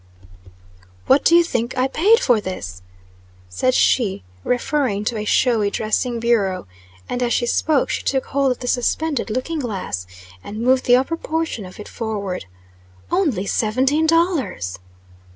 "What 1.05 1.23
do 1.23 1.35
you 1.35 1.43
think 1.43 1.77
I 1.77 1.87
paid 1.87 2.19
for 2.21 2.41
this?" 2.41 2.81
said 3.49 3.75
she, 3.75 4.23
referring 4.43 5.05
to 5.05 5.15
a 5.17 5.25
showy 5.25 5.69
dressing 5.69 6.19
bureau; 6.19 6.65
and, 7.07 7.21
as 7.21 7.33
she 7.33 7.45
spoke, 7.45 7.91
she 7.91 8.01
took 8.01 8.25
hold 8.25 8.49
of 8.51 8.59
the 8.61 8.67
suspended 8.67 9.29
looking 9.29 9.59
glass, 9.59 10.07
and 10.43 10.59
moved 10.63 10.85
the 10.87 10.95
upper 10.95 11.17
portion 11.17 11.65
of 11.67 11.79
it 11.79 11.87
forward. 11.87 12.45
"Only 13.11 13.45
seventeen 13.45 14.07
dollars!" 14.07 14.79